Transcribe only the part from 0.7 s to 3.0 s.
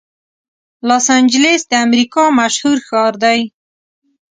لاس انجلس د امریکا مشهور